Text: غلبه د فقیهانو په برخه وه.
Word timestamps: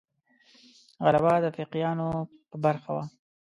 غلبه 1.03 1.33
د 1.43 1.45
فقیهانو 1.57 2.07
په 2.49 2.57
برخه 2.65 2.89
وه. 2.95 3.03